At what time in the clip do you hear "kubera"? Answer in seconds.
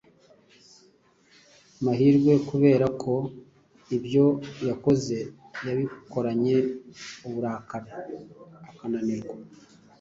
2.49-2.85